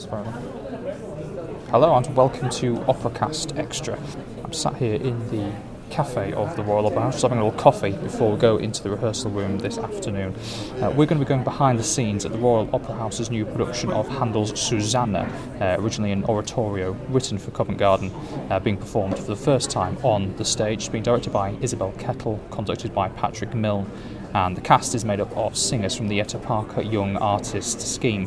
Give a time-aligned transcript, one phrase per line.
[0.00, 3.98] Hello and welcome to Operacast Extra.
[4.42, 5.52] I'm sat here in the
[5.90, 8.82] cafe of the Royal Opera House, just having a little coffee before we go into
[8.82, 10.34] the rehearsal room this afternoon.
[10.80, 13.44] Uh, we're going to be going behind the scenes at the Royal Opera House's new
[13.44, 18.10] production of Handel's Susanna, uh, originally an oratorio written for Covent Garden,
[18.48, 22.40] uh, being performed for the first time on the stage, being directed by Isabel Kettle,
[22.50, 23.90] conducted by Patrick Milne
[24.34, 28.26] and the cast is made up of singers from the Jette Parker Young Artist Scheme.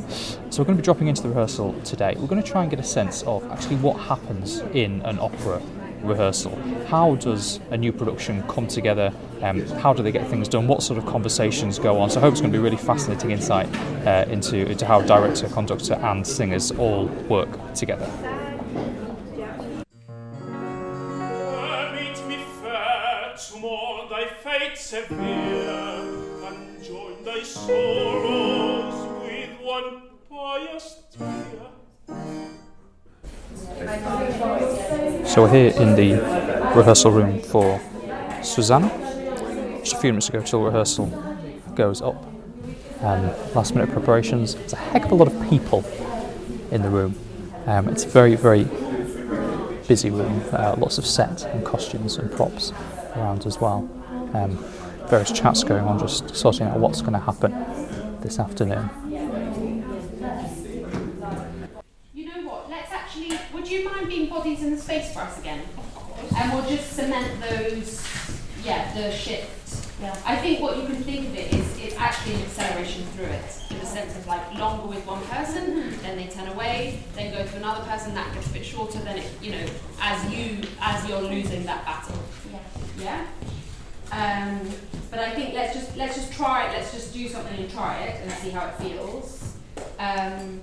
[0.49, 2.15] So we're going to be dropping into the rehearsal today.
[2.18, 5.61] We're going to try and get a sense of actually what happens in an opera
[6.01, 6.55] rehearsal.
[6.87, 9.14] How does a new production come together?
[9.42, 10.68] Um, how do they get things done?
[10.68, 12.09] What sort of conversations go on?
[12.09, 13.73] So I hope it's going to be really fascinating insight
[14.06, 18.09] uh, into, into how director, conductor, and singers all work together.
[27.46, 27.68] So
[35.42, 36.14] we're here in the
[36.73, 37.82] rehearsal room for
[38.42, 38.88] Susanna.
[39.80, 41.08] Just a few minutes ago till rehearsal
[41.76, 42.16] goes up.
[43.02, 44.56] Um, last minute preparations.
[44.56, 45.84] There's a heck of a lot of people
[46.72, 47.20] in the room.
[47.66, 48.64] Um, it's a very, very
[49.89, 50.42] busy room.
[50.54, 52.72] Uh, lots of set and costumes and props
[53.17, 53.89] around as well.
[54.34, 54.64] Um,
[55.09, 57.52] various chats going on, just sorting out what's going to happen
[58.22, 58.90] this afternoon.
[62.14, 62.70] You know what?
[62.70, 63.38] Let's actually.
[63.54, 65.62] Would you mind being bodies in the space for us again?
[66.38, 68.06] And we'll just cement those.
[68.64, 69.92] Yeah, the shift.
[70.02, 70.18] Yeah.
[70.26, 73.62] I think what you can think of it is it's actually an acceleration through it.
[73.72, 77.45] In the sense of like longer with one person, then they turn away, then go
[77.45, 79.66] to another person, that gets a bit shorter, then it, you know,
[80.02, 82.17] as you as you're losing that battle.
[83.00, 83.28] Yeah.
[84.12, 84.50] Yeah.
[84.52, 84.92] Um, but I think
[86.04, 86.73] let's just try it.
[86.73, 89.56] Let's just do something and try it and see how it feels.
[90.00, 90.62] Um,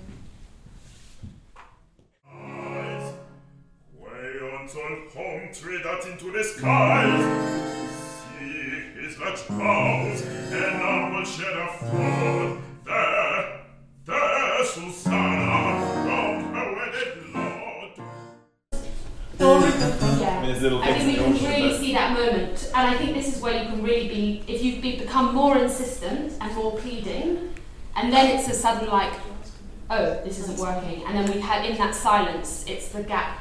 [2.31, 3.15] Eyes,
[3.99, 4.39] way
[5.15, 7.23] home tree that into the skies.
[8.39, 9.17] See his
[10.53, 10.83] and
[11.15, 11.67] will shed a.
[12.85, 13.61] There,
[14.05, 15.10] there, Susanna,
[20.41, 20.47] yeah.
[20.47, 23.15] There's little I think we can ocean, really but- see that moment, and I think
[23.15, 26.77] this is where you can really be, if you've be, become more insistent and more
[26.79, 27.55] pleading,
[27.97, 29.13] and then it's a sudden like,
[29.91, 33.41] oh, this isn't working, and then we had in that silence, it's the gap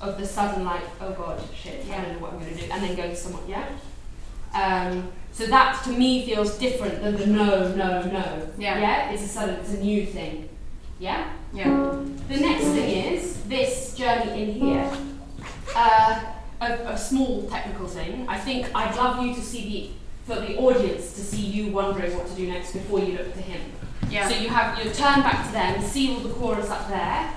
[0.00, 1.98] of the sudden like, oh god, shit, yeah.
[1.98, 3.66] I don't know what I'm going to do, and then go to someone, yeah.
[4.54, 8.48] Um, so that to me feels different than the no, no, no.
[8.58, 8.78] Yeah.
[8.78, 9.10] Yeah.
[9.10, 10.48] It's a sudden, it's a new thing.
[10.98, 11.32] Yeah.
[11.54, 12.04] Yeah.
[12.28, 14.92] The next thing is this journey in here.
[15.74, 16.22] Uh,
[16.60, 18.26] a, a small technical thing.
[18.28, 19.90] I think I'd love you to see the
[20.34, 23.40] for the audience to see you wondering what to do next before you look to
[23.40, 23.60] him.
[24.08, 24.28] Yeah.
[24.28, 27.32] So you have you turn back to them, see all the chorus up there,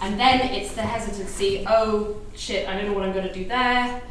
[0.00, 1.64] and then it's the hesitancy.
[1.66, 2.68] Oh shit!
[2.68, 4.02] I don't know what I'm going to do there.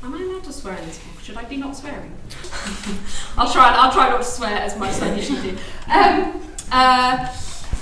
[0.00, 1.20] Am I allowed to swear in this book?
[1.24, 2.14] Should I be not swearing?
[3.36, 3.74] I'll try.
[3.74, 5.58] I'll try not to swear as much as I usually do.
[5.90, 7.34] Um, uh,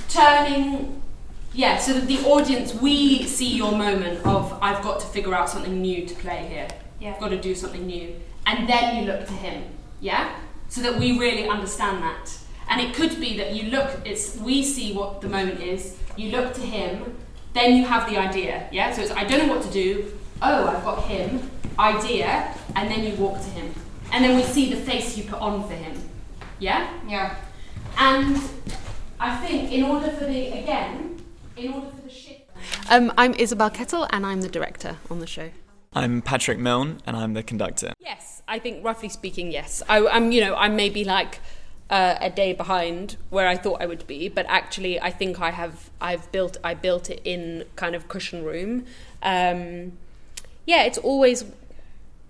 [0.08, 1.02] turning.
[1.56, 1.78] Yeah.
[1.78, 5.80] So that the audience, we see your moment of I've got to figure out something
[5.80, 6.68] new to play here.
[7.00, 7.14] Yeah.
[7.14, 9.64] I've got to do something new, and then you look to him.
[10.00, 10.36] Yeah.
[10.68, 12.38] So that we really understand that.
[12.68, 14.00] And it could be that you look.
[14.04, 15.96] It's we see what the moment is.
[16.16, 17.16] You look to him.
[17.54, 18.68] Then you have the idea.
[18.70, 18.92] Yeah.
[18.92, 20.12] So it's I don't know what to do.
[20.42, 21.50] Oh, I've got him.
[21.78, 23.74] Idea, and then you walk to him,
[24.10, 25.94] and then we see the face you put on for him.
[26.58, 26.90] Yeah.
[27.06, 27.36] Yeah.
[27.98, 28.36] And
[29.20, 31.05] I think in order for the again,
[31.56, 32.42] in order for the shift.
[32.90, 35.50] Um, I'm Isabel Kettle, and I'm the director on the show.
[35.92, 37.92] I'm Patrick Milne, and I'm the conductor.
[37.98, 39.82] Yes, I think roughly speaking, yes.
[39.88, 41.40] I, I'm, you know, I'm maybe like
[41.88, 45.50] uh, a day behind where I thought I would be, but actually, I think I
[45.50, 45.90] have.
[46.00, 46.58] I've built.
[46.62, 48.84] I built it in kind of cushion room.
[49.22, 49.92] Um,
[50.66, 51.44] yeah, it's always.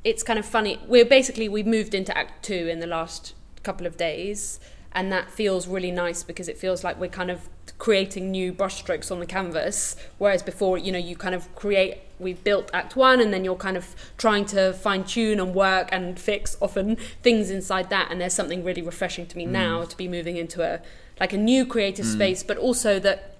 [0.04, 0.78] It's kind of funny.
[0.86, 4.60] We're basically we've moved into Act Two in the last couple of days,
[4.92, 7.48] and that feels really nice because it feels like we're kind of
[7.78, 12.42] creating new brushstrokes on the canvas whereas before you know you kind of create we've
[12.42, 16.18] built act one and then you're kind of trying to fine tune and work and
[16.18, 19.50] fix often things inside that and there's something really refreshing to me mm.
[19.50, 20.80] now to be moving into a
[21.20, 22.12] like a new creative mm.
[22.12, 23.36] space but also that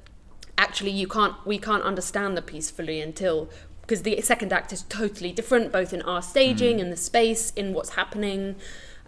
[0.59, 3.49] actually you can't we can't understand the piece fully until
[3.81, 6.83] because the second act is totally different both in our staging mm.
[6.83, 8.57] and the space in what's happening.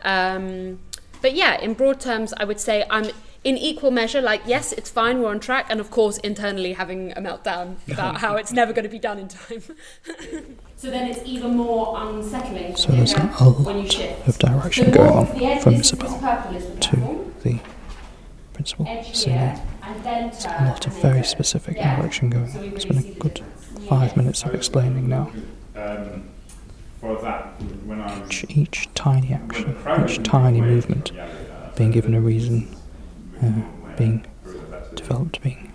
[0.03, 0.79] Um,
[1.21, 3.11] but yeah in broad terms i would say i'm
[3.45, 7.13] in equal measure like yes it's fine we're on track and of course internally having
[7.13, 9.63] a meltdown about how it's never going to be done in time
[10.77, 14.29] So then it's even more unsettling So there's a lot when you shift.
[14.29, 15.27] of direction The going on
[15.61, 16.19] from this- this Isabel
[16.53, 17.59] the to the
[18.53, 20.25] principal edge singer here, and then.
[20.31, 21.23] A lot of very go.
[21.23, 21.97] specific Yeah.
[21.97, 22.49] direction going.
[22.51, 23.41] So we It's really been a good
[23.89, 24.19] five Yeah.
[24.19, 25.31] minutes of explaining now.
[25.77, 26.25] Um,
[27.01, 27.55] for that,
[27.87, 32.21] when Each, each tiny action, each tiny movement from the alley, uh, being given a
[32.21, 32.67] reason,
[33.43, 35.73] uh, being through the rest of the- developed, being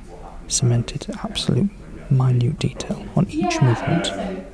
[0.48, 1.70] cemented to absolute
[2.12, 4.06] minute detail on each Yeah, movement.
[4.08, 4.46] so-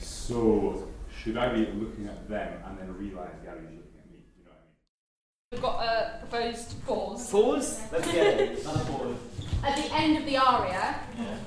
[0.00, 0.88] So,
[1.22, 4.18] should I be looking at them and then realise Gary's looking at me?
[4.38, 5.52] You know what I mean?
[5.52, 7.30] We've got a proposed pause.
[7.30, 7.80] Pause?
[7.92, 8.64] Let's get it.
[8.64, 9.16] Pause.
[9.64, 10.94] At the end of the aria,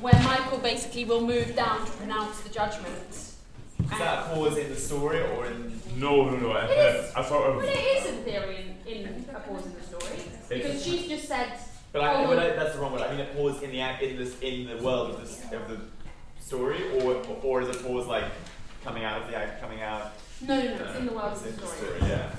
[0.02, 2.94] where Michael basically will move down to pronounce the judgment.
[3.14, 3.36] Is
[4.00, 5.80] that a pause in the story or in.
[5.98, 6.52] No, no, no.
[6.52, 7.16] I, It is.
[7.16, 7.66] I sort Well, of.
[7.66, 9.81] it is in theory in, in a pause in the story.
[10.58, 11.54] Because she's just said,
[11.92, 12.40] But I, Oh, but.
[12.40, 13.02] I, that's the wrong word.
[13.02, 15.68] I mean a pause in the act, in this in the world of, this, of
[15.70, 15.78] the
[16.40, 18.26] story, or or is it pause like
[18.84, 20.14] coming out of the act, coming out?
[20.42, 21.98] no, no, no, it's in the world It's of the the story.
[21.98, 22.12] story.
[22.12, 22.36] Yeah.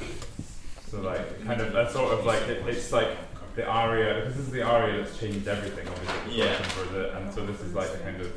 [0.91, 3.09] So, like, kind of, that sort of like, it, it's like
[3.57, 6.39] the aria, because this is the aria that's changed everything, obviously.
[6.39, 6.55] Yeah.
[6.63, 8.31] For the, and so this is like a kind of.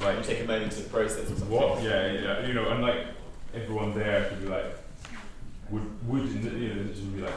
[0.00, 1.50] like You Like, take a moment to process or something.
[1.50, 1.82] what?
[1.82, 2.46] Yeah, yeah.
[2.46, 3.06] You know, and like,
[3.54, 4.66] everyone there could be like,
[5.70, 7.32] would, would, you know, should be like,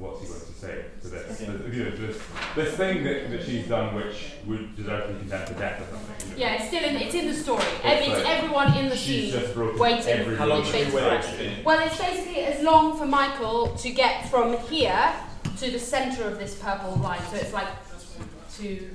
[0.00, 1.40] what's he going to say to this?
[1.40, 1.52] Yeah.
[1.52, 2.18] You know, this,
[2.56, 5.94] this thing that, that she's done which would deserve to be condemned to death or
[5.94, 6.28] something.
[6.30, 6.40] You know?
[6.40, 7.62] Yeah, it's still in, it's in the story.
[7.62, 10.36] It's It's, it's like everyone in the She's scene just broken waiting.
[10.36, 11.64] How long It's should wait?
[11.64, 15.12] Well, it's basically as long for Michael to get from here
[15.58, 17.20] to the centre of this purple line.
[17.30, 17.68] So it's like
[18.56, 18.88] two,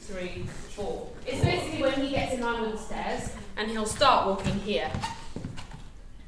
[0.00, 1.08] three, four.
[1.24, 4.90] It's basically when he gets in line with the stairs and he'll start walking here.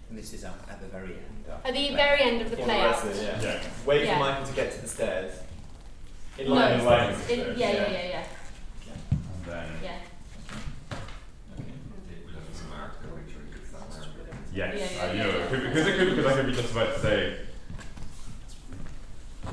[0.08, 1.39] And this is at, at the very end.
[1.64, 3.04] At the very end of the play out.
[3.14, 3.40] yeah.
[3.42, 3.60] Yeah.
[3.86, 4.14] Wait Yeah.
[4.14, 5.34] for Michael to get to the stairs.
[6.38, 7.14] In No, line In with line.
[7.16, 7.30] stairs.
[7.30, 8.24] In, yeah, yeah, yeah, yeah,
[9.10, 9.90] And then, yeah.
[14.52, 15.46] yes, Yeah, yeah, you yeah, know, yeah.
[15.68, 17.36] because it could, because I could be just about to say,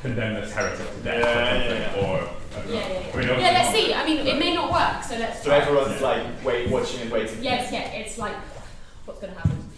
[0.01, 2.07] condemn this heretic to death Yeah, or something, yeah, yeah.
[2.07, 2.73] or, I don't know.
[2.73, 3.33] Yeah, yeah, I mean, yeah.
[3.33, 3.75] obviously let's not.
[3.75, 3.93] see.
[3.93, 5.57] I mean, it may not work, so let's So try.
[5.59, 6.07] everyone's Yeah.
[6.07, 7.43] like wait, watching and waiting.
[7.43, 8.35] Yes, yeah, it's like,
[9.05, 9.69] what's going to happen?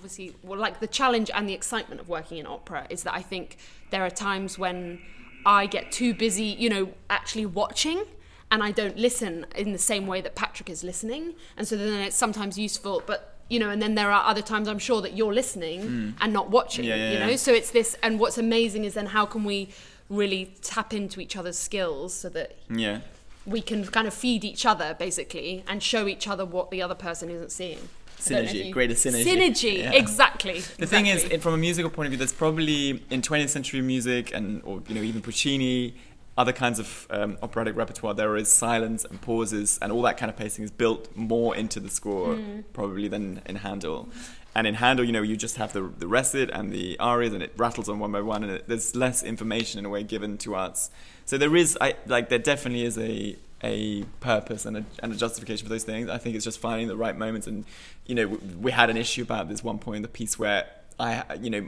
[0.00, 3.20] Obviously, well, like the challenge and the excitement of working in opera is that I
[3.20, 3.58] think
[3.90, 5.00] there are times when
[5.44, 8.04] I get too busy, you know, actually watching.
[8.50, 12.00] And I don't listen in the same way that Patrick is listening, and so then
[12.02, 13.02] it's sometimes useful.
[13.06, 16.32] But you know, and then there are other times I'm sure that you're listening and
[16.32, 16.84] not watching.
[16.86, 16.88] Mm.
[16.88, 17.36] Yeah, yeah, you know, yeah.
[17.36, 17.96] so it's this.
[18.02, 19.68] And what's amazing is then how can we
[20.08, 23.00] really tap into each other's skills so that Yeah.
[23.46, 26.96] we can kind of feed each other basically and show each other what the other
[26.96, 27.88] person isn't seeing.
[28.26, 29.24] I don't know if Synergy, greater synergy.
[29.24, 29.92] Synergy, Yeah.
[29.92, 30.60] exactly.
[30.78, 34.34] The thing is, from a musical point of view, there's probably in 20th century music
[34.34, 35.94] and or you know even Puccini,
[36.38, 40.30] other kinds of um, operatic repertoire, there is silence and pauses, and all that kind
[40.30, 42.64] of pacing is built more into the score Mm.
[42.72, 44.08] probably than in Handel.
[44.54, 47.42] And in Handel, you know, you just have the the recit and the arias, and
[47.42, 50.38] it rattles on one by one, and it, there's less information in a way given
[50.38, 50.90] to us.
[51.24, 55.16] So there is, I like, there definitely is a a purpose and a, and a
[55.16, 56.08] justification for those things.
[56.08, 57.46] I think it's just finding the right moments.
[57.46, 57.64] And
[58.06, 60.66] you know, w- we had an issue about this one point in the piece where
[60.98, 61.66] I, you know,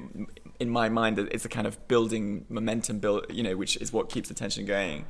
[0.61, 4.11] in my mind, it's a kind of building momentum, build, you know, which is what
[4.11, 5.07] keeps the tension going.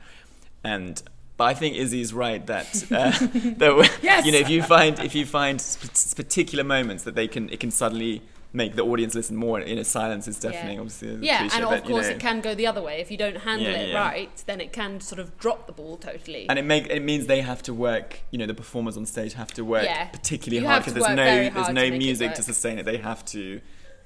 [0.64, 1.02] And
[1.36, 3.10] but I think Izzy's right that uh,
[3.58, 4.24] that Yes!
[4.26, 7.58] you know if you find if you find sp- particular moments that they can it
[7.58, 9.60] can suddenly make the audience listen more.
[9.60, 10.80] in a silence is definitely Yeah.
[10.80, 13.00] obviously yeah, and of you course know, it can go the other way.
[13.00, 13.98] If you don't handle Yeah, it yeah.
[14.08, 16.46] right, then it can sort of drop the ball totally.
[16.48, 18.20] and it make it means they have to work.
[18.30, 21.50] You know, the performers on stage have to work particularly You hard because there's no
[21.50, 22.84] there's no to music to sustain it.
[22.84, 23.60] They have to,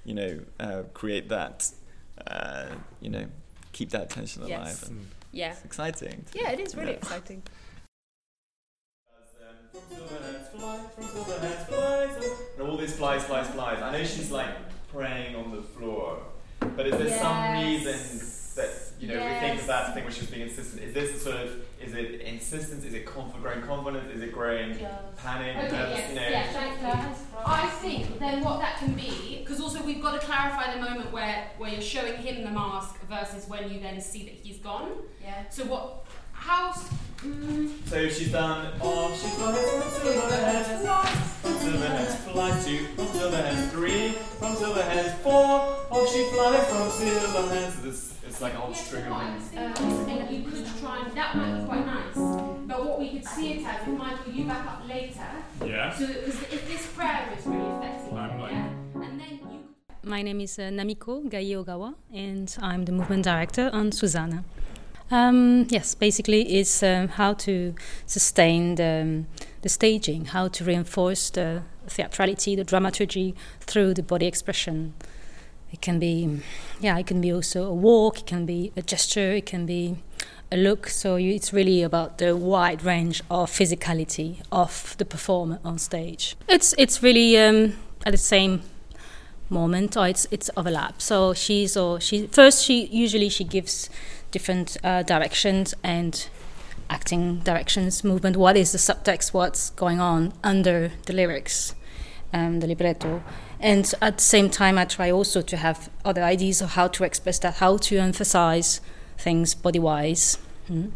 [0.04, 1.70] you know, uh, create that.
[2.26, 2.66] Uh,
[3.00, 3.26] you know,
[3.72, 4.66] keep that tension alive.
[4.68, 4.88] Yes.
[4.88, 5.50] And yeah.
[5.52, 6.24] it's exciting.
[6.34, 6.94] Yeah, it is really
[9.90, 11.42] Yeah.
[11.42, 12.30] exciting.
[12.58, 13.82] And all these flies, flies, flies.
[13.82, 14.48] I know she's like
[14.92, 16.18] praying on the floor,
[16.60, 17.84] but is there some Yes.
[17.84, 19.60] reason that you know we think Yes.
[19.62, 20.82] of that thing where she's being insistent?
[20.82, 22.84] Is this a sort of is it insistence?
[22.84, 24.10] Is it conf- growing confidence?
[24.14, 24.76] Is it growing
[25.22, 25.56] panic?
[25.56, 26.28] Okay, nervous, yes, you know?
[26.28, 27.18] yes.
[27.44, 31.12] I think then what that can be, because also we've got to clarify the moment
[31.12, 34.90] where, where you're showing him the mask versus when you then see that he's gone.
[35.22, 35.44] Yeah.
[35.50, 36.88] So what, how, s-
[37.22, 38.72] mm, So she's done.
[38.80, 40.64] Oh, she flies from Silverhead.
[41.42, 42.86] From Silverhead flies two.
[42.96, 44.08] From Silverhead three.
[44.38, 45.86] From Silverhead four.
[45.90, 47.70] Oh, she flies from Silverhead.
[47.72, 49.48] So this it's like a whole Yes, string of things.
[49.50, 52.14] thinking, I you could try and, that might be quite nice.
[52.66, 55.30] But what we could see it as, if Michael, you back up later,
[55.64, 55.94] Yeah.
[55.94, 58.68] so because if this prayer is really affecting I'm like- yeah,
[59.04, 59.58] and then you
[60.02, 64.44] My name is uh, Namiko Gaye Ogawa, and I'm the movement director on Susanna.
[65.10, 67.74] Um, yes, basically, it's um, how to
[68.06, 69.26] sustain the, um,
[69.62, 74.94] the staging, how to reinforce the theatrality, the dramaturgy through the body expression.
[75.72, 76.40] it can be,
[76.80, 79.96] yeah, it can be also a walk, it can be a gesture, it can be
[80.50, 80.88] a look.
[80.88, 86.36] So you, it's really about the wide range of physicality of the performer on stage.
[86.48, 88.62] It's it's really um, at the same
[89.48, 91.02] moment or it's it's overlap.
[91.02, 93.90] So she's or she first she usually she gives
[94.36, 96.28] different uh, directions and
[96.90, 98.36] acting directions, movement.
[98.36, 99.32] What is the subtext?
[99.32, 101.74] What's going on under the lyrics,
[102.34, 103.22] um, the libretto?
[103.60, 107.04] And at the same time, I try also to have other ideas of how to
[107.04, 108.82] express that, how to emphasize
[109.16, 110.38] things body wise.
[110.68, 110.90] Mm.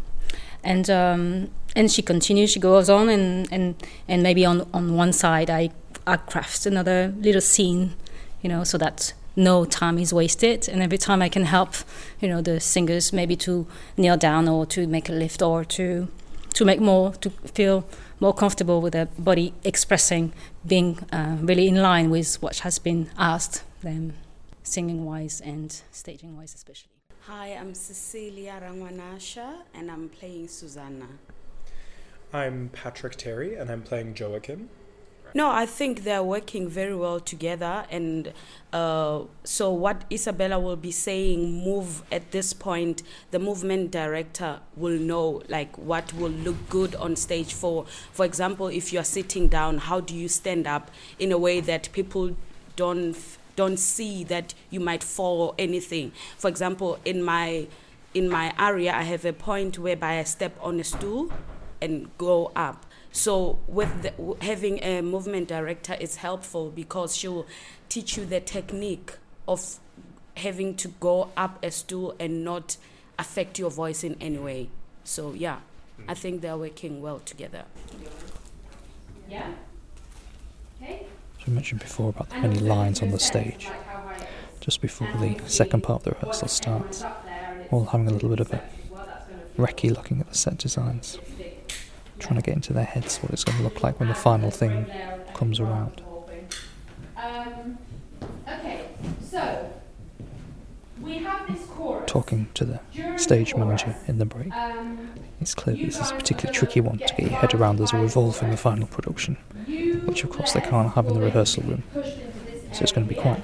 [0.63, 3.75] And um, and she continues, she goes on, and, and,
[4.07, 5.71] and maybe on, on one side, I,
[6.07, 7.95] I craft another little scene,
[8.43, 10.69] you know, so that no time is wasted.
[10.69, 11.75] And every time I can help,
[12.21, 16.09] you know, the singers maybe to kneel down or to make a lift or to
[16.55, 17.85] to make more to feel
[18.19, 20.33] more comfortable with their body expressing,
[20.67, 24.15] being uh, really in line with what has been asked them,
[24.63, 26.91] singing wise and staging wise, especially.
[27.27, 31.07] Hi, I'm Cecilia Rangwanasha and I'm playing Susanna.
[32.33, 34.69] I'm Patrick Terry and I'm playing Joachim.
[35.33, 37.85] No, I think they're working very well together.
[37.91, 38.33] And
[38.73, 44.99] uh, so, what Isabella will be saying, move at this point, the movement director will
[44.99, 47.55] know like what will look good on stage.
[47.55, 51.61] For for example, if you're sitting down, how do you stand up in a way
[51.61, 52.37] that people
[52.77, 53.17] don't
[53.57, 56.11] don't see that you might fall or anything?
[56.39, 57.69] For example, in my
[58.15, 61.33] in my area, I have a point whereby I step on a stool
[61.81, 67.47] and go up so with the, having a movement director is helpful because she will
[67.89, 69.13] teach you the technique
[69.49, 69.79] of
[70.37, 72.77] having to go up a stool and not
[73.19, 74.69] affect your voice in any way.
[75.03, 75.59] So yeah,
[76.09, 77.65] I think they're working well together.
[79.29, 79.53] Yeah.
[80.81, 81.07] Okay.
[81.41, 83.69] As we mentioned before about the many lines on the stage,
[84.61, 87.05] just before the second part of the rehearsal starts,
[87.71, 88.63] all having a little bit of a
[89.59, 91.19] recce looking at the set designs
[92.21, 94.51] trying to get into their heads what it's going to look like when the final
[94.51, 94.87] thing
[95.35, 96.03] comes around.
[97.17, 97.79] Um,
[98.49, 98.87] okay,
[99.23, 99.71] so
[101.01, 102.05] we have this chorus.
[102.07, 102.81] Talking to the
[103.17, 105.11] stage manager in the break, Um,
[105.41, 107.97] it's clear this is a particularly tricky one to get your head around as a
[107.99, 109.37] revolve in the final production,
[110.05, 111.83] which of course they can't have in the rehearsal room.
[112.73, 113.43] So it's going to be quite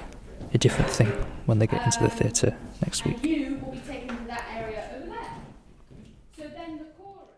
[0.53, 1.07] a different thing
[1.45, 3.23] when they get into the theatre next week.
[3.25, 5.33] you will be taken to that area over there.
[6.37, 7.33] So then the chorus.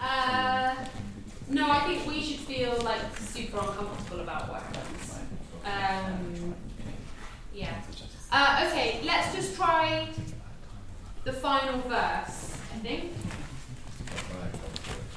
[0.00, 0.74] Uh, uh,
[1.48, 5.18] no, I think we should feel like super uncomfortable about what happens.
[5.64, 6.54] Um,
[7.54, 7.80] yeah.
[8.34, 10.08] Uh, okay, let's just try
[11.24, 12.56] the final verse.
[12.74, 13.12] I think.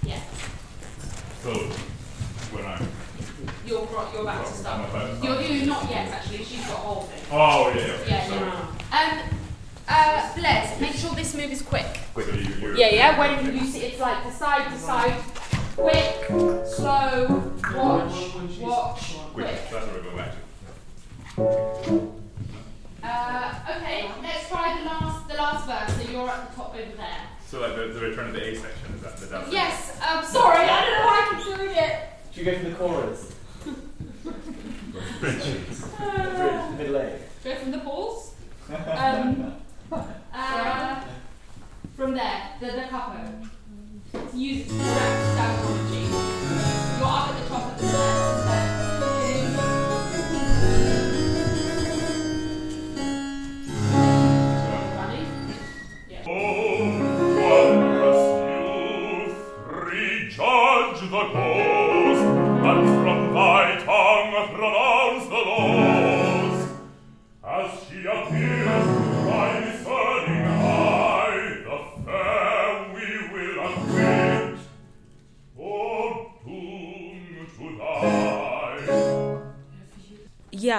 [0.04, 0.20] Yeah.
[1.42, 1.52] So,
[2.52, 2.82] when I.
[3.66, 4.82] You're bro- you're about to start.
[4.82, 6.44] I'm about to You're, you're not yet actually.
[6.44, 7.24] She's got a whole thing.
[7.32, 7.98] Oh, yeah, yeah.
[8.08, 8.40] Yeah, Sorry.
[8.42, 8.68] no, no, no.
[8.92, 9.30] Um,
[9.88, 11.86] uh, Blaise, make sure this move is quick.
[12.14, 13.18] Quick, you, you're, Yeah, yeah.
[13.20, 15.14] When you see, it's like the side to side,
[15.78, 16.26] quick,
[16.68, 19.70] slow, watch, watch, Quick, quick.
[19.72, 20.32] that's what we're going back
[21.36, 22.12] to.
[23.70, 26.06] Okay, let's try the last, the last verse.
[26.06, 27.18] So you're at the top over there.
[27.48, 29.52] So, like, the, the return of the A section, is that the dance?
[29.52, 30.00] Yes.
[30.02, 32.00] Um, sorry, I don't know why I keep doing it.
[32.32, 33.36] Should you go from the chorus?
[36.00, 37.20] Uh, Middle A.
[37.44, 38.36] Go from the balls.
[38.70, 39.54] Um,
[40.34, 41.02] uh,
[41.96, 43.32] from there, the, the capo.
[44.32, 45.35] To use its correct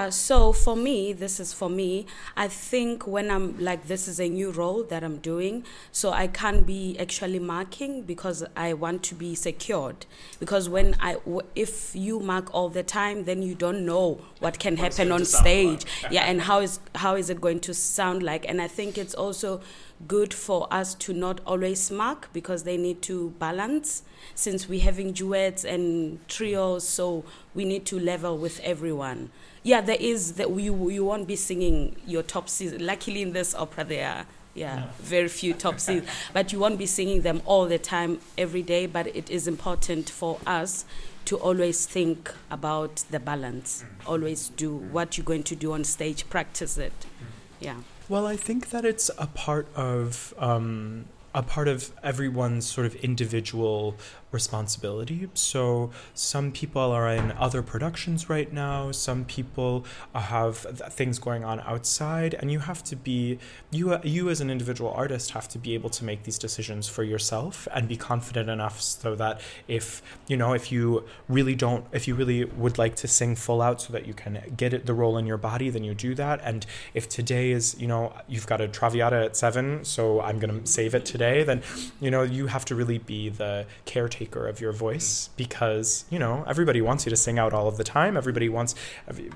[0.07, 2.07] Yeah, so for me, this is for me.
[2.37, 6.29] I think when I'm like, this is a new role that I'm doing, so I
[6.29, 10.07] can't be actually marking because I want to be secured.
[10.39, 14.61] Because when I, w- if you mark all the time, then you don't know what
[14.61, 15.85] can happen on stage.
[16.09, 18.49] yeah, and how is how is it going to sound like?
[18.49, 19.61] And I think it's also
[20.07, 24.03] good for us to not always mark because they need to balance
[24.35, 29.31] since we're having duets and trios so we need to level with everyone
[29.67, 33.55] yeah there is that you you won't be singing your top Cs luckily in this
[33.55, 37.67] opera there are yeah very few top Cs but you won't be singing them all
[37.67, 40.85] the time every day but it is important for us
[41.27, 43.83] to always think about the balance.
[43.83, 44.09] Mm.
[44.09, 44.91] Always do mm.
[44.93, 46.93] what you're going to do on stage, practice it.
[47.01, 47.27] Mm.
[47.59, 47.77] Yeah.
[48.09, 52.95] Well, I think that it's a part of um, a part of everyone's sort of
[52.97, 53.97] individual
[54.33, 55.29] responsibility.
[55.35, 58.93] So some people are in other productions right now.
[58.93, 60.57] Some people have
[60.91, 63.39] things going on outside, and you have to be
[63.71, 67.03] you you as an individual artist have to be able to make these decisions for
[67.03, 72.07] yourself and be confident enough so that if you know if you really don't if
[72.09, 74.95] you really would like to sing full out so that you can get it the
[74.95, 76.41] role in your body, then you do that.
[76.43, 80.67] And if today is you know you've got a Traviata at seven, so I'm gonna
[80.67, 81.63] save it today, then
[82.01, 86.19] you know you have to really be the caretaker caretaker of your voice because you
[86.19, 88.17] know everybody wants you to sing out all of the time.
[88.17, 88.75] Everybody wants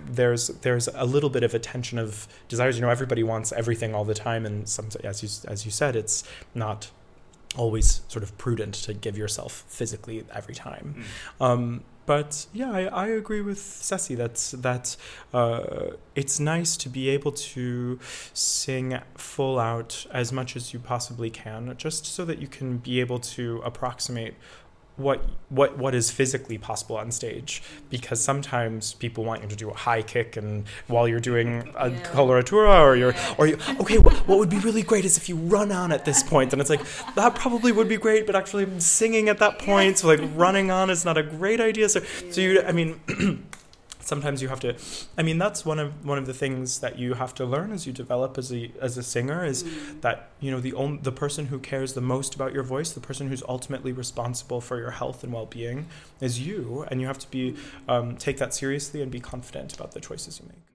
[0.07, 2.77] there's there's a little bit of attention of desires.
[2.77, 4.47] You know everybody wants everything all the time.
[4.47, 6.91] And some as you as you said it's not
[7.57, 10.95] always sort of prudent to give yourself physically every time.
[11.41, 11.45] Mm.
[11.45, 14.97] um, but yeah, I, I agree with Ceci that that
[15.33, 18.01] uh, it's nice to be able to
[18.35, 22.99] sing full out as much as you possibly can, just so that you can be
[22.99, 24.35] able to approximate
[24.97, 27.63] what what what is physically possible on stage.
[27.89, 31.91] Because sometimes people want you to do a high kick and while you're doing a
[31.91, 32.03] yeah.
[32.03, 35.37] coloratura or you're or you okay what, what would be really great is if you
[35.37, 36.53] run on at this point.
[36.53, 36.83] And it's like
[37.15, 39.99] that probably would be great but actually singing at that point.
[39.99, 41.89] So like running on is not a great idea.
[41.89, 43.01] So so you I mean
[44.11, 44.75] sometimes you have to
[45.17, 47.87] i mean that's one of one of the things that you have to learn as
[47.87, 50.00] you develop as a as a singer is mm.
[50.00, 53.07] that you know the only the person who cares the most about your voice the
[53.11, 55.87] person who's ultimately responsible for your health and well-being
[56.21, 57.55] is you and you have to be
[57.88, 60.70] um, take that seriously and be confident about the choices you make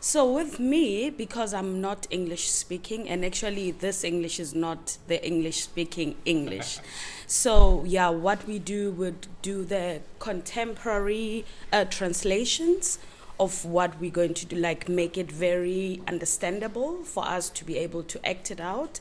[0.00, 5.24] so with me, because I'm not English speaking, and actually this English is not the
[5.26, 6.78] English speaking English.
[7.26, 12.98] so yeah, what we do would do the contemporary uh, translations
[13.38, 17.76] of what we're going to do, like make it very understandable for us to be
[17.76, 19.00] able to act it out.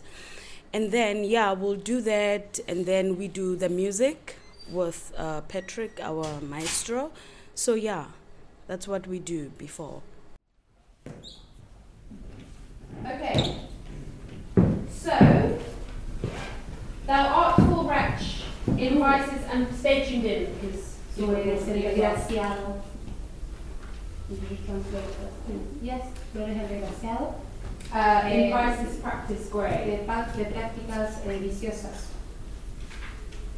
[0.74, 4.38] And then yeah, we'll do that, and then we do the music
[4.70, 7.12] with uh, Patrick, our maestro.
[7.53, 8.05] So yeah,
[8.68, 10.01] that's what we do before.
[13.05, 13.55] Okay.
[14.89, 15.59] So,
[17.05, 18.44] thou art full wretch
[18.77, 22.81] in rises and stay tuned in because you are desgraciado.
[25.81, 26.01] Yes.
[26.33, 27.35] Tú eres el desgraciado.
[27.94, 29.85] Uh, in vices practice grey.
[29.85, 32.07] De, de prácticas eh, viciosas.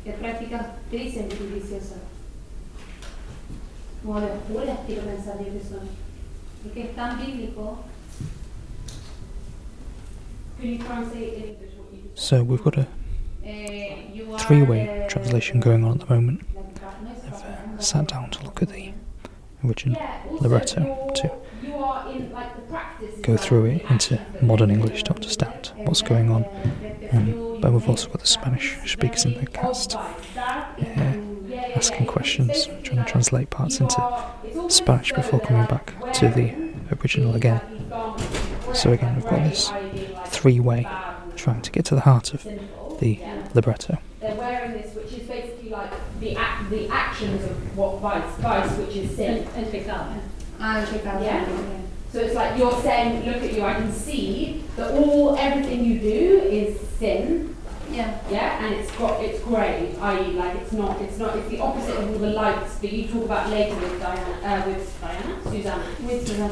[0.04, 2.00] De prácticas tristes y viciosas.
[4.04, 6.07] Como de oscuras, quiero pensar yo que son.
[6.68, 7.78] Porque es tan bíblico
[12.16, 12.88] So we've got a
[14.40, 16.42] three way translation going on at the moment.
[17.28, 18.92] I've uh, sat down to look at the
[19.64, 20.02] original
[20.42, 21.32] libretto to
[23.22, 26.44] go through it into modern English to understand what's going on.
[27.14, 29.96] Um, but we've also got the Spanish speakers in the cast.
[29.96, 31.17] uh,
[31.78, 34.02] asking questions, trying to translate parts into
[34.68, 36.54] Spanish before coming back to the
[37.00, 37.62] original again.
[38.74, 39.72] So again, we've got this
[40.26, 40.88] three-way
[41.36, 42.44] trying to get to the heart of
[43.00, 43.20] the
[43.54, 44.00] libretto.
[44.20, 48.78] They're wearing this, which is basically like the act, the actions of what vice, vice,
[48.80, 49.48] which is sin.
[49.56, 50.20] El pecado.
[50.60, 51.24] Ah, el pecado.
[51.24, 51.46] Yeah.
[52.12, 53.62] So it's like you're saying, look at you.
[53.62, 57.56] I can see that all everything you do is sin.
[57.98, 58.20] Yeah.
[58.30, 61.98] Yeah, and it's got it's grey, i.e., like it's not it's not it's the opposite
[61.98, 65.84] of all the lights that you talk about later with Diana uh, with Diana Susanna
[66.06, 66.52] with Susanna.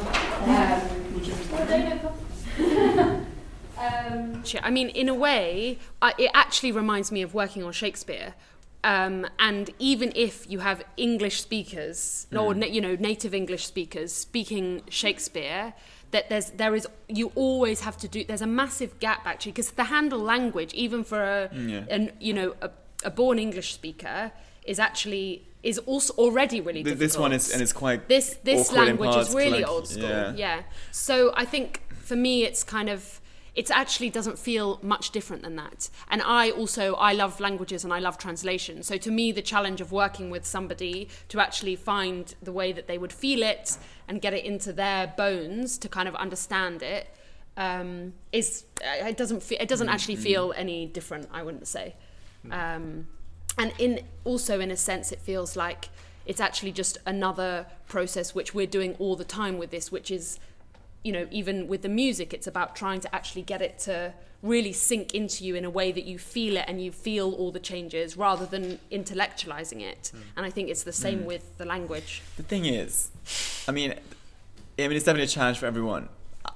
[3.78, 7.72] Um, um, I mean, in a way, I, it actually reminds me of working on
[7.72, 8.34] Shakespeare.
[8.82, 12.42] Um, and even if you have English speakers, mm.
[12.42, 15.74] or na- you know native English speakers speaking Shakespeare,
[16.10, 18.24] that there's there is you always have to do.
[18.24, 21.94] There's a massive gap actually because the Handel language, even for a, mm, yeah.
[21.94, 22.70] an, you know a,
[23.04, 24.32] a born English speaker,
[24.64, 27.00] is actually is also already really difficult.
[27.00, 30.08] This one is and it's quite this this language is really old school.
[30.08, 30.34] Yeah.
[30.34, 30.62] yeah.
[30.92, 33.20] So I think for me, it's kind of
[33.56, 35.88] it actually doesn't feel much different than that.
[36.08, 38.82] And I also I love languages and I love translation.
[38.82, 42.86] So to me the challenge of working with somebody to actually find the way that
[42.86, 47.08] they would feel it and get it into their bones to kind of understand it
[47.56, 51.94] um, is uh, it doesn't fe- it doesn't actually feel any different, I wouldn't say.
[52.50, 53.08] Um,
[53.58, 55.88] and in also in a sense it feels like
[56.26, 60.38] it's actually just another process which we're doing all the time with this which is
[61.06, 64.72] you know, even with the music, it's about trying to actually get it to really
[64.72, 67.60] sink into you in a way that you feel it and you feel all the
[67.60, 70.10] changes rather than intellectualizing it.
[70.36, 71.26] And I think it's the same Mm.
[71.32, 72.22] with the language.
[72.36, 73.10] The thing is,
[73.68, 73.92] I mean,
[74.78, 76.08] I mean, it's definitely a challenge for everyone.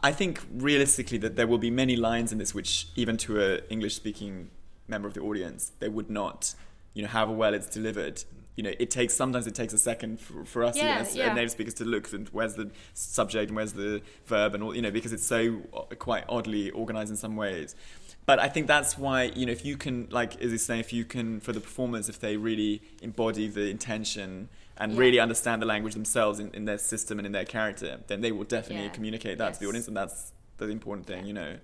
[0.02, 3.48] I think realistically that there will be many lines in this which, even to a
[3.70, 4.50] English-speaking
[4.88, 6.54] member of the audience, they would not,
[6.94, 8.24] you know, however well it's delivered.
[8.60, 11.32] You know, it takes sometimes it takes a second for, for us, Yeah, as yeah.
[11.32, 14.82] native speakers, to look and where's the subject and where's the verb and all, you
[14.82, 17.74] know, because it's so uh, quite oddly organized in some ways.
[18.26, 21.06] But I think that's why, you know, if you can, like Izzy saying, if you
[21.06, 24.98] can, for the performers, if they really embody the intention and Yeah.
[24.98, 28.30] really understand the language themselves in, in their system and in their character, then they
[28.30, 28.90] will definitely Yeah.
[28.90, 31.56] communicate that to the audience, and that's the important thing, you know.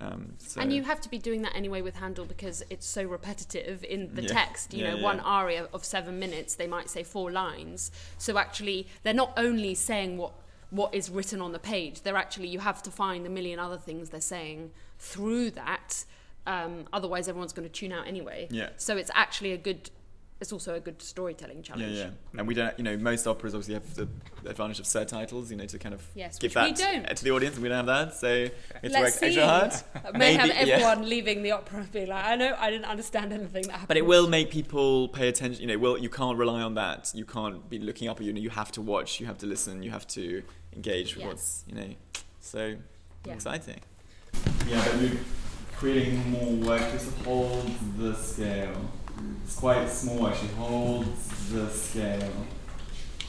[0.00, 0.60] Um, so.
[0.60, 4.14] And you have to be doing that anyway with Handel because it's so repetitive in
[4.14, 4.28] the Yeah.
[4.28, 4.74] text.
[4.74, 5.02] You Yeah, know, yeah.
[5.04, 7.90] one aria of seven minutes, they might say four lines.
[8.18, 10.32] So actually, they're not only saying what
[10.70, 12.02] what is written on the page.
[12.02, 16.04] They're actually you have to find a million other things they're saying through that.
[16.46, 18.48] Um, otherwise, everyone's going to tune out anyway.
[18.50, 18.70] Yeah.
[18.76, 19.90] So it's actually a good.
[20.38, 21.96] It's also a good storytelling yeah, challenge.
[21.96, 22.76] yeah, and we don't.
[22.78, 24.06] You know, most operas obviously have the
[24.44, 25.50] advantage of subtitles.
[25.50, 26.76] You know, to kind of Yes, give that
[27.16, 28.14] to the audience, and we don't have that.
[28.14, 28.50] So we
[28.82, 29.26] have to work Let's see.
[29.26, 29.72] extra hard.
[30.18, 30.74] May have Maybe- yeah.
[30.74, 33.88] everyone leaving the opera being like, I know I didn't understand anything that happened.
[33.88, 35.62] But it will make people pay attention.
[35.62, 37.12] You know, well, you can't rely on that.
[37.14, 38.20] You can't be looking up.
[38.20, 39.20] You know, you have to watch.
[39.20, 39.82] You have to listen.
[39.82, 40.42] You have to
[40.74, 41.28] engage with Yeah.
[41.28, 41.88] what's you know.
[42.40, 42.76] So
[43.26, 43.32] Yeah.
[43.32, 43.80] exciting.
[44.68, 45.12] Yeah, but you're
[45.76, 46.82] creating more work.
[46.92, 48.90] to hold the scale.
[49.44, 50.48] It's quite small actually.
[50.50, 52.32] Holds the scale.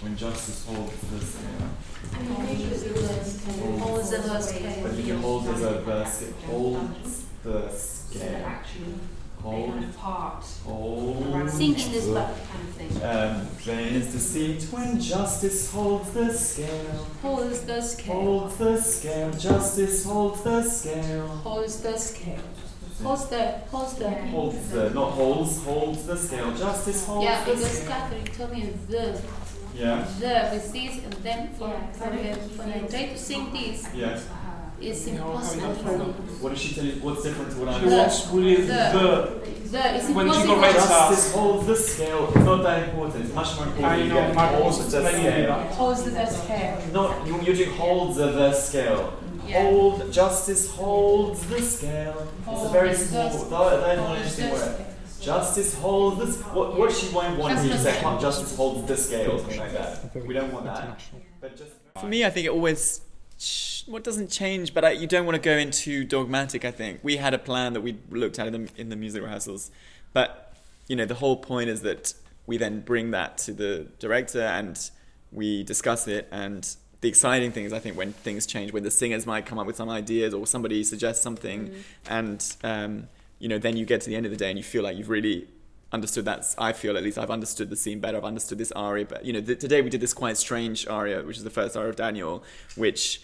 [0.02, 1.70] When justice holds the scale.
[3.80, 4.84] Holds the verse scale.
[4.84, 6.34] But you can hold as a verse.
[6.46, 8.60] Holds the scale.
[9.42, 9.96] Hold.
[9.96, 10.44] part.
[10.66, 11.50] Hold.
[11.50, 13.04] Singing this part kind of thing.
[13.04, 17.08] Um, plain is deceit when justice holds the scale.
[17.22, 18.16] Holds the scale.
[18.16, 19.32] Holds the scale.
[19.32, 21.28] Justice holds the scale.
[21.28, 22.40] Holds the scale.
[23.04, 24.10] Holds the, holds the.
[24.10, 26.52] Holds the, not holds, holds the scale.
[26.56, 27.90] Justice holds Yeah, the because scale.
[27.90, 29.22] Catherine told me the,
[29.76, 33.88] Yeah, the with this, and then for, for the, when I try to sing this,
[33.94, 34.20] yeah.
[34.82, 36.06] it's impossible for me.
[36.42, 36.94] What did she tell you?
[37.02, 39.48] What's different to what I'm The- wants William the- the.
[39.68, 40.56] The, it's When she impossible.
[40.56, 42.28] got ready Justice holds the scale.
[42.28, 43.26] It's not that important.
[43.26, 43.86] It's much more important.
[43.86, 45.54] I you know, get Mark holds was the explaining scale.
[45.76, 46.82] Holds the scale.
[46.94, 49.14] Not you, you're doing holds the, the scale.
[49.48, 49.64] Yeah.
[49.64, 52.28] Hold justice holds the scale.
[52.48, 53.30] it's a very small.
[53.32, 53.50] scale.
[53.50, 54.86] That, that's not an Holds interesting word.
[55.20, 56.42] Justice holds this.
[56.48, 58.12] What, what she won't want That's is you to not say, fair.
[58.18, 60.26] "Oh, justice holds the scale, or something like that.
[60.26, 61.00] We don't want that.
[61.42, 63.02] But just for me, I think it always.
[63.88, 66.66] What doesn't change, but I, you don't want to go into dogmatic.
[66.66, 69.24] I think we had a plan that we looked at in the, in the music
[69.24, 69.72] rehearsals,
[70.14, 70.54] but
[70.88, 72.14] you know the whole point is that
[72.48, 74.90] we then bring that to the director and
[75.32, 76.28] we discuss it.
[76.32, 76.68] And
[77.02, 79.68] the exciting thing is, I think, when things change, when the singers might come up
[79.68, 81.74] with some ideas or somebody suggests something,
[82.10, 83.08] and um,
[83.40, 84.98] you know, then you get to the end of the day and you feel like
[84.98, 85.48] you've really
[85.92, 86.56] understood that.
[86.58, 88.18] I feel at least I've understood the scene better.
[88.18, 91.22] I've understood this aria, but you know, th- today we did this quite strange aria,
[91.22, 92.44] which is the first aria of Daniel,
[92.76, 93.22] which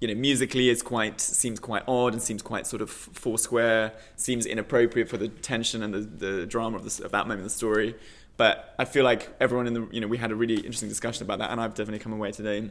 [0.00, 3.92] you know, musically is quite seems quite odd and seems quite sort of four square,
[4.16, 7.44] seems inappropriate for the tension and the, the drama of, this, of that moment of
[7.44, 7.94] the story.
[8.36, 11.24] But I feel like everyone in the you know we had a really interesting discussion
[11.24, 12.70] about that, and I've definitely come away today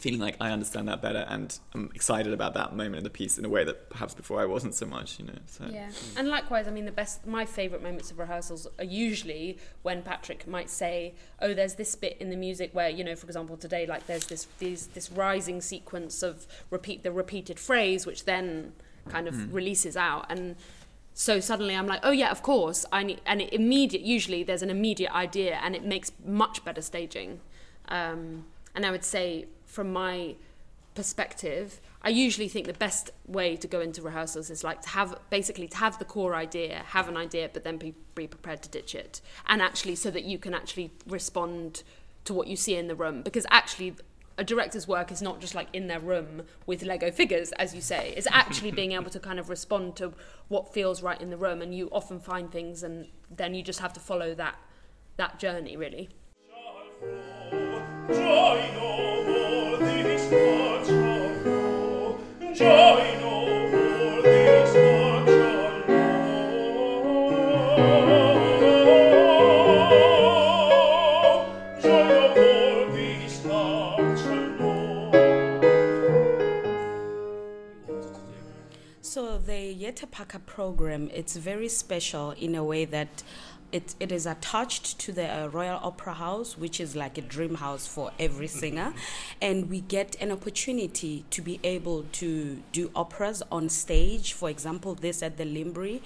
[0.00, 3.38] feeling like I understand that better, and I'm excited about that moment in the piece
[3.38, 5.18] in a way that perhaps before I wasn't so much.
[5.18, 8.66] You know, so Yeah, and likewise, I mean, the best, my favourite moments of rehearsals
[8.78, 13.04] are usually when Patrick might say, "Oh, there's this bit in the music where, you
[13.04, 17.58] know, for example, today, like there's this these, this rising sequence of repeat the repeated
[17.58, 18.72] phrase, which then
[19.08, 20.56] kind of releases out, and
[21.14, 24.02] so suddenly I'm like, oh yeah, of course, I need, and it immediate.
[24.02, 27.40] Usually, there's an immediate idea, and it makes much better staging.
[27.88, 30.34] Um, and I would say, from my
[30.94, 35.18] perspective, I usually think the best way to go into rehearsals is like to have
[35.30, 38.68] basically to have the core idea, have an idea, but then be, be prepared to
[38.68, 41.84] ditch it, and actually so that you can actually respond
[42.26, 43.22] to what you see in the room.
[43.22, 43.96] Because actually,
[44.36, 47.80] a director's work is not just like in their room with Lego figures, as you
[47.80, 48.12] say.
[48.14, 50.12] It's actually being able to kind of respond to
[50.48, 53.80] what feels right in the room, and you often find things, and then you just
[53.80, 54.56] have to follow that
[55.16, 56.10] that journey, really.
[79.12, 83.22] So the Jette Parker program, it's very special in a way that
[83.72, 87.56] it, it is attached to the uh, Royal Opera House, which is like a dream
[87.56, 88.92] house for every singer.
[89.40, 94.34] And we get an opportunity to be able to do operas on stage.
[94.34, 96.02] For example, this at the Linbury.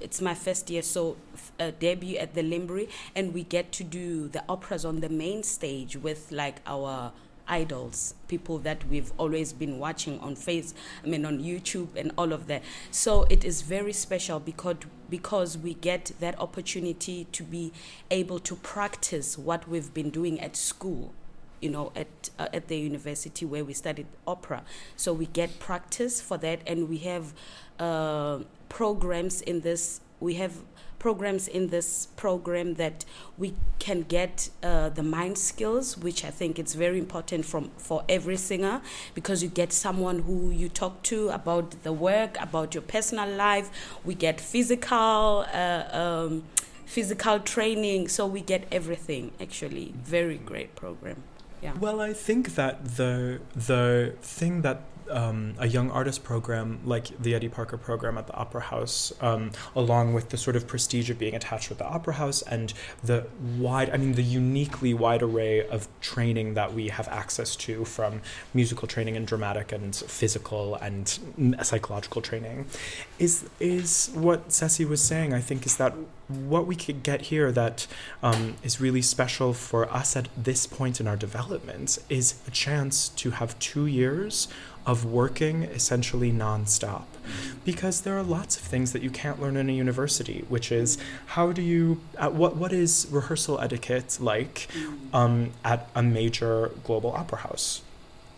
[0.00, 1.16] It's my first year, so
[1.58, 5.42] uh, debut at the Linbury, and we get to do the operas on the main
[5.42, 7.10] stage with like our
[7.48, 12.32] idols, people that we've always been watching on face, I mean on YouTube and all
[12.32, 12.62] of that.
[12.90, 14.76] So it is very special because
[15.10, 17.72] because we get that opportunity to be
[18.10, 21.12] able to practice what we've been doing at school.
[21.60, 24.62] You know, at uh, at the university where we studied opera,
[24.94, 27.34] so we get practice for that, and we have
[27.80, 30.00] uh, programs in this.
[30.20, 30.52] We have
[30.98, 33.04] programs in this program that
[33.36, 38.04] we can get uh, the mind skills, which I think it's very important from for
[38.08, 38.80] every singer
[39.14, 43.70] because you get someone who you talk to about the work, about your personal life.
[44.04, 45.46] We get physical.
[45.52, 46.44] Uh, um,
[46.86, 51.22] physical training so we get everything actually very great program
[51.62, 57.06] yeah Well, I think that the the thing that um, a young artist program like
[57.20, 61.10] the Jette Parker program at the Opera House, um, along with the sort of prestige
[61.10, 65.22] of being attached with the Opera House and the wide, I mean, the uniquely wide
[65.22, 68.20] array of training that we have access to from
[68.54, 71.08] musical training and dramatic and physical and
[71.62, 72.66] psychological training,
[73.18, 75.32] is is what Ceci was saying.
[75.32, 75.94] I think is that
[76.28, 77.86] what we could get here that
[78.22, 83.08] um, is really special for us at this point in our development is a chance
[83.10, 84.48] to have two years
[84.88, 87.04] of working essentially nonstop.
[87.64, 90.96] Because there are lots of things that you can't learn in a university, which is
[91.26, 94.66] how do you, uh, what, what is rehearsal etiquette like
[95.12, 97.82] um, at a major global opera house?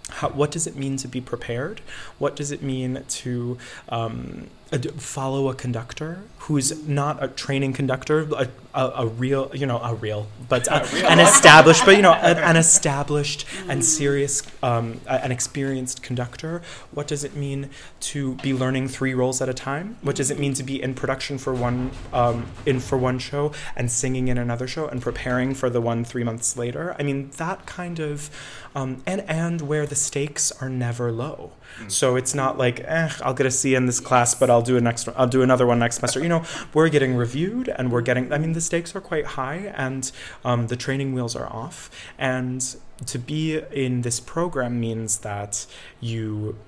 [0.08, 1.82] How, what does it mean to be prepared?
[2.18, 3.56] What does it mean to
[3.88, 9.78] um, follow a conductor who's not a training conductor, a, a, a real, you know,
[9.78, 15.00] a real, but a, an established, but you know, an, an established and serious, um,
[15.06, 16.62] a- an experienced conductor?
[16.92, 19.96] What does it mean to be learning three roles at a time?
[20.02, 23.52] What does it mean to be in production for one, um, in for one show
[23.76, 26.96] and singing in another show and preparing for the one three months later?
[26.98, 28.30] I mean, that kind of,
[28.74, 31.52] um, and and where the stakes are never low.
[31.88, 34.76] So it's not like, eh, I'll get a C in this class, but I'll do
[34.76, 36.20] a next, I'll do another one next semester.
[36.20, 38.32] You know, we're getting reviewed, and we're getting.
[38.32, 40.10] I mean, the stakes are quite high, and
[40.44, 41.90] um, the training wheels are off.
[42.18, 42.64] And
[43.06, 45.66] to be in this program means that
[46.00, 46.58] you,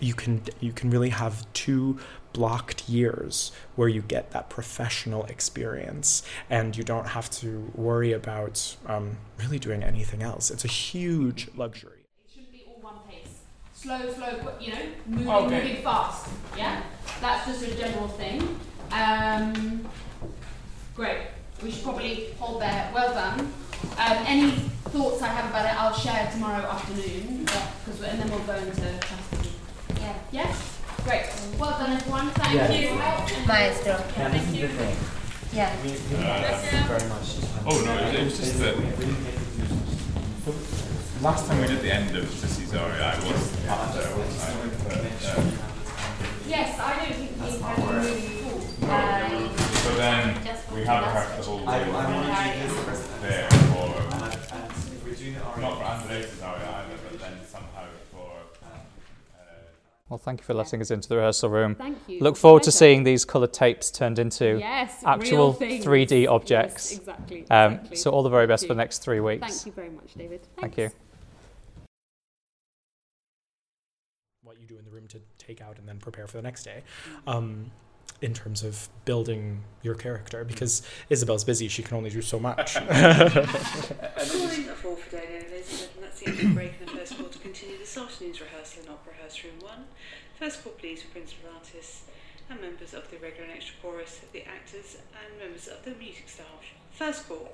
[0.00, 1.98] you can you can really have two
[2.32, 8.76] blocked years where you get that professional experience and you don't have to worry about
[8.86, 10.50] um, really doing anything else.
[10.50, 12.04] It's a huge luxury.
[12.24, 13.40] It shouldn't be all one pace.
[13.80, 15.58] Slow, slow, quick, you know, moving, Okay.
[15.68, 16.26] moving fast.
[16.56, 16.82] Yeah?
[17.20, 18.58] That's just a general thing.
[18.90, 19.88] Um,
[20.96, 21.18] great.
[21.62, 22.90] We should probably hold there.
[22.92, 23.38] Well done.
[23.96, 24.50] Um, any
[24.90, 27.44] thoughts I have about it, I'll share tomorrow afternoon.
[27.44, 29.50] Because and then we'll go into custody.
[30.00, 30.14] Yeah.
[30.32, 30.56] Yeah?
[31.04, 31.26] Great.
[31.56, 32.30] Well done, everyone.
[32.30, 32.72] Thank Yeah.
[32.72, 33.46] you.
[33.46, 34.04] Maestro.
[34.16, 34.96] Yeah, this is the thing.
[35.52, 35.76] Yeah.
[35.84, 37.36] We, we very much.
[37.64, 38.74] Oh, no, it- it was just that-
[41.20, 44.68] Last time we did the end of Ceci's aria, I was up there, wasn't I?
[44.88, 45.52] But, um,
[46.46, 48.60] Yes, I don't think we had a really cool.
[48.88, 49.48] Uh,
[49.84, 50.34] but then
[50.74, 54.30] we have had the whole I, I want to do this there for, and, I-
[54.30, 55.62] and if we're doing it already.
[55.62, 58.30] not for Andres' aria either, but then somehow for,
[58.64, 58.68] uh,
[60.08, 61.74] Well, thank you for letting us into the rehearsal room.
[61.74, 62.20] Thank you.
[62.20, 62.76] Look forward to pleasure.
[62.78, 65.84] seeing these coloured tapes turned into yes, actual things.
[65.84, 66.92] 3D Yes, objects.
[66.92, 67.44] exactly.
[67.50, 67.96] Um, exactly.
[67.96, 68.78] so all the very best for the you.
[68.78, 69.46] next three weeks.
[69.48, 70.40] Thank you very much, David.
[70.60, 70.90] Thank you.
[74.42, 76.64] what you do in the room to take out and then prepare for the next
[76.64, 76.82] day
[77.26, 77.70] um,
[78.20, 82.74] in terms of building your character because Isabel's busy she can only do so much
[82.74, 86.72] Good morning, at four for Daniel and Elizabeth, and that's the end of the break
[86.80, 89.72] in the first call to continue this afternoon's rehearsal in Opera House Room 1.
[90.38, 92.02] First call, please, for principal artists
[92.50, 96.28] and members of the regular and extra chorus, the actors, and members of the music
[96.28, 96.46] staff.
[96.92, 97.48] First call.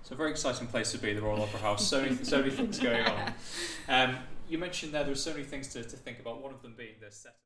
[0.00, 1.86] It's a very exciting place to be, the Royal Opera House.
[1.86, 3.34] So many, so many things going on.
[3.88, 4.16] Um,
[4.48, 6.42] you mentioned there there were so many things to, to think about.
[6.42, 7.34] One of them being the set.